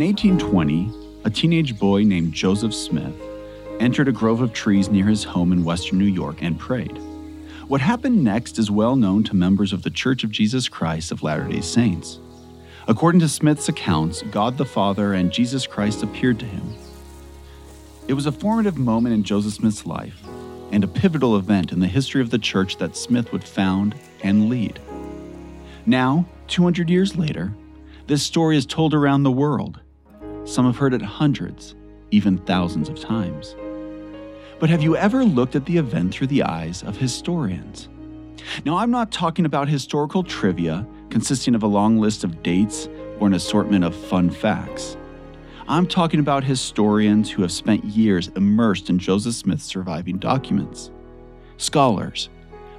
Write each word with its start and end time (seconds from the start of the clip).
In 0.00 0.06
1820, 0.06 1.20
a 1.24 1.30
teenage 1.30 1.78
boy 1.78 2.04
named 2.04 2.32
Joseph 2.32 2.72
Smith 2.72 3.12
entered 3.80 4.08
a 4.08 4.12
grove 4.12 4.40
of 4.40 4.54
trees 4.54 4.88
near 4.88 5.04
his 5.04 5.24
home 5.24 5.52
in 5.52 5.62
western 5.62 5.98
New 5.98 6.06
York 6.06 6.40
and 6.40 6.58
prayed. 6.58 6.96
What 7.68 7.82
happened 7.82 8.24
next 8.24 8.58
is 8.58 8.70
well 8.70 8.96
known 8.96 9.24
to 9.24 9.36
members 9.36 9.74
of 9.74 9.82
the 9.82 9.90
Church 9.90 10.24
of 10.24 10.30
Jesus 10.30 10.70
Christ 10.70 11.12
of 11.12 11.22
Latter 11.22 11.46
day 11.46 11.60
Saints. 11.60 12.18
According 12.88 13.20
to 13.20 13.28
Smith's 13.28 13.68
accounts, 13.68 14.22
God 14.22 14.56
the 14.56 14.64
Father 14.64 15.12
and 15.12 15.30
Jesus 15.30 15.66
Christ 15.66 16.02
appeared 16.02 16.38
to 16.38 16.46
him. 16.46 16.72
It 18.08 18.14
was 18.14 18.24
a 18.24 18.32
formative 18.32 18.78
moment 18.78 19.14
in 19.14 19.22
Joseph 19.22 19.52
Smith's 19.52 19.84
life 19.84 20.18
and 20.72 20.82
a 20.82 20.88
pivotal 20.88 21.36
event 21.36 21.72
in 21.72 21.80
the 21.80 21.86
history 21.86 22.22
of 22.22 22.30
the 22.30 22.38
church 22.38 22.78
that 22.78 22.96
Smith 22.96 23.32
would 23.32 23.44
found 23.44 23.94
and 24.24 24.48
lead. 24.48 24.80
Now, 25.84 26.24
200 26.46 26.88
years 26.88 27.16
later, 27.16 27.52
this 28.06 28.22
story 28.22 28.56
is 28.56 28.64
told 28.64 28.94
around 28.94 29.24
the 29.24 29.30
world. 29.30 29.78
Some 30.50 30.66
have 30.66 30.78
heard 30.78 30.94
it 30.94 31.00
hundreds, 31.00 31.76
even 32.10 32.38
thousands 32.38 32.88
of 32.88 32.98
times. 32.98 33.54
But 34.58 34.68
have 34.68 34.82
you 34.82 34.96
ever 34.96 35.24
looked 35.24 35.54
at 35.54 35.64
the 35.64 35.76
event 35.76 36.12
through 36.12 36.26
the 36.26 36.42
eyes 36.42 36.82
of 36.82 36.96
historians? 36.96 37.88
Now, 38.64 38.78
I'm 38.78 38.90
not 38.90 39.12
talking 39.12 39.44
about 39.44 39.68
historical 39.68 40.24
trivia 40.24 40.84
consisting 41.08 41.54
of 41.54 41.62
a 41.62 41.68
long 41.68 42.00
list 42.00 42.24
of 42.24 42.42
dates 42.42 42.88
or 43.20 43.28
an 43.28 43.34
assortment 43.34 43.84
of 43.84 43.94
fun 43.94 44.28
facts. 44.28 44.96
I'm 45.68 45.86
talking 45.86 46.18
about 46.18 46.42
historians 46.42 47.30
who 47.30 47.42
have 47.42 47.52
spent 47.52 47.84
years 47.84 48.26
immersed 48.34 48.90
in 48.90 48.98
Joseph 48.98 49.36
Smith's 49.36 49.62
surviving 49.62 50.18
documents. 50.18 50.90
Scholars, 51.58 52.28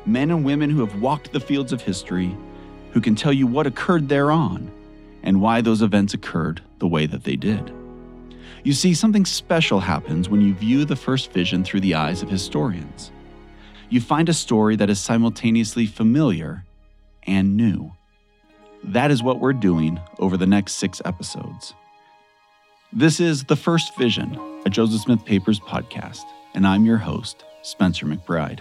men 0.06 0.30
and 0.30 0.44
women 0.44 0.70
who 0.70 0.86
have 0.86 1.02
walked 1.02 1.32
the 1.32 1.40
fields 1.40 1.72
of 1.72 1.82
history, 1.82 2.36
who 2.92 3.00
can 3.00 3.16
tell 3.16 3.32
you 3.32 3.48
what 3.48 3.66
occurred 3.66 4.10
thereon 4.10 4.70
and 5.24 5.42
why 5.42 5.62
those 5.62 5.82
events 5.82 6.14
occurred 6.14 6.62
the 6.80 6.88
way 6.88 7.06
that 7.06 7.24
they 7.24 7.36
did. 7.36 7.72
You 8.64 8.74
see, 8.74 8.94
something 8.94 9.26
special 9.26 9.80
happens 9.80 10.30
when 10.30 10.42
you 10.42 10.54
view 10.54 10.86
the 10.86 10.96
first 10.96 11.32
vision 11.32 11.64
through 11.64 11.82
the 11.82 11.96
eyes 11.96 12.22
of 12.22 12.30
historians. 12.30 13.12
You 13.90 14.02
find 14.02 14.30
a 14.30 14.34
story 14.34 14.76
that 14.76 14.90
is 14.90 15.00
simultaneously 15.00 15.86
familiar 15.86 16.64
and 17.24 17.58
new. 17.58 17.92
That 18.84 19.12
is 19.12 19.22
what 19.22 19.40
we're 19.40 19.54
doing 19.54 20.00
over 20.20 20.38
the 20.38 20.48
next 20.48 20.74
six 20.74 21.02
episodes. 21.06 21.74
This 22.94 23.20
is 23.20 23.44
The 23.46 23.56
First 23.56 23.98
Vision, 23.98 24.40
a 24.66 24.70
Joseph 24.70 25.02
Smith 25.02 25.24
Papers 25.24 25.60
podcast, 25.60 26.24
and 26.54 26.68
I'm 26.68 26.86
your 26.86 26.98
host, 26.98 27.46
Spencer 27.62 28.06
McBride. 28.06 28.60